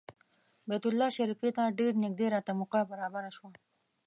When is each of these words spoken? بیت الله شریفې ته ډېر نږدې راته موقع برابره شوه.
بیت 0.67 0.83
الله 0.89 1.09
شریفې 1.17 1.49
ته 1.57 1.63
ډېر 1.79 1.93
نږدې 2.03 2.27
راته 2.33 2.51
موقع 2.59 2.81
برابره 2.91 3.29
شوه. 3.35 3.49